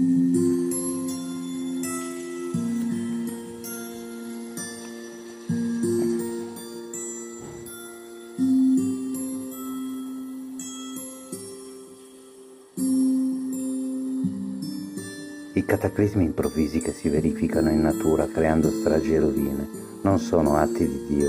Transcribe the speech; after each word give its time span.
I 0.00 0.02
cataclismi 15.66 16.24
improvvisi 16.24 16.80
che 16.80 16.92
si 16.92 17.10
verificano 17.10 17.68
in 17.68 17.82
natura 17.82 18.26
creando 18.26 18.70
stragi 18.70 19.12
e 19.12 19.18
rovine 19.18 19.68
non 20.00 20.18
sono 20.18 20.56
atti 20.56 20.88
di 20.88 21.04
Dio. 21.08 21.28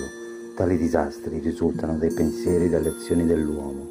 Tali 0.56 0.78
disastri 0.78 1.40
risultano 1.40 1.98
dai 1.98 2.14
pensieri 2.14 2.66
e 2.66 2.70
dalle 2.70 2.88
azioni 2.88 3.26
dell'uomo. 3.26 3.90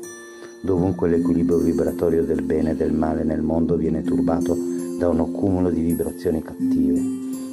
Dovunque 0.62 1.08
l'equilibrio 1.08 1.56
vibratorio 1.56 2.22
del 2.22 2.42
bene 2.42 2.72
e 2.72 2.76
del 2.76 2.92
male 2.92 3.24
nel 3.24 3.40
mondo 3.40 3.76
viene 3.76 4.02
turbato 4.02 4.54
da 4.98 5.08
un 5.08 5.20
accumulo 5.20 5.70
di 5.70 5.80
vibrazioni 5.80 6.42
cattive, 6.42 7.00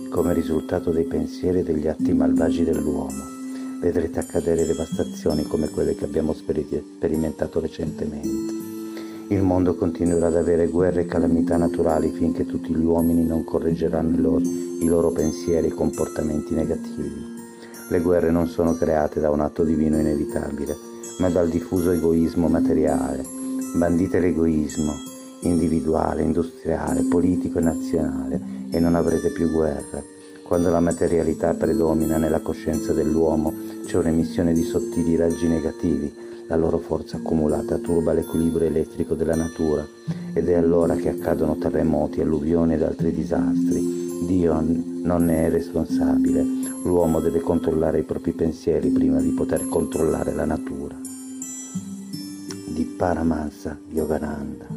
come 0.09 0.33
risultato 0.33 0.91
dei 0.91 1.05
pensieri 1.05 1.59
e 1.59 1.63
degli 1.63 1.87
atti 1.87 2.11
malvagi 2.11 2.65
dell'uomo. 2.65 3.35
Vedrete 3.79 4.19
accadere 4.19 4.65
devastazioni 4.65 5.43
come 5.43 5.69
quelle 5.69 5.95
che 5.95 6.03
abbiamo 6.03 6.33
sperimentato 6.33 7.61
recentemente. 7.61 8.53
Il 9.29 9.41
mondo 9.41 9.75
continuerà 9.75 10.27
ad 10.27 10.35
avere 10.35 10.67
guerre 10.67 11.01
e 11.01 11.05
calamità 11.05 11.55
naturali 11.55 12.11
finché 12.11 12.45
tutti 12.45 12.75
gli 12.75 12.83
uomini 12.83 13.25
non 13.25 13.45
correggeranno 13.45 14.17
i 14.17 14.21
loro, 14.21 14.41
i 14.41 14.85
loro 14.85 15.11
pensieri 15.11 15.67
e 15.67 15.73
comportamenti 15.73 16.53
negativi. 16.53 17.35
Le 17.89 18.01
guerre 18.01 18.31
non 18.31 18.47
sono 18.47 18.73
create 18.73 19.21
da 19.21 19.29
un 19.29 19.39
atto 19.39 19.63
divino 19.63 19.97
inevitabile, 19.97 20.95
ma 21.17 21.29
dal 21.29 21.49
diffuso 21.49 21.91
egoismo 21.91 22.47
materiale. 22.47 23.25
Bandite 23.75 24.19
l'egoismo 24.19 24.93
individuale, 25.41 26.23
industriale, 26.23 27.03
politico 27.03 27.59
e 27.59 27.61
nazionale 27.61 28.41
e 28.71 28.79
non 28.79 28.95
avrete 28.95 29.31
più 29.31 29.49
guerre. 29.51 30.15
Quando 30.43 30.69
la 30.69 30.79
materialità 30.79 31.53
predomina 31.53 32.17
nella 32.17 32.39
coscienza 32.39 32.93
dell'uomo 32.93 33.53
c'è 33.85 33.97
un'emissione 33.97 34.53
di 34.53 34.63
sottili 34.63 35.15
raggi 35.15 35.47
negativi 35.47 36.25
la 36.47 36.55
loro 36.55 36.77
forza 36.77 37.17
accumulata 37.17 37.77
turba 37.77 38.13
l'equilibrio 38.13 38.67
elettrico 38.67 39.15
della 39.15 39.35
natura 39.35 39.85
ed 40.33 40.47
è 40.47 40.53
allora 40.53 40.95
che 40.95 41.09
accadono 41.09 41.57
terremoti, 41.57 42.21
alluvioni 42.21 42.75
ed 42.75 42.83
altri 42.83 43.11
disastri. 43.11 44.05
Dio 44.25 44.53
non 45.03 45.25
ne 45.25 45.45
è 45.45 45.49
responsabile, 45.49 46.43
l'uomo 46.83 47.19
deve 47.19 47.41
controllare 47.41 47.99
i 47.99 48.03
propri 48.03 48.31
pensieri 48.31 48.89
prima 48.89 49.19
di 49.19 49.29
poter 49.31 49.67
controllare 49.67 50.33
la 50.33 50.45
natura. 50.45 50.76
Di 52.77 52.85
Paramansa 52.85 53.73
Yogananda 53.89 54.76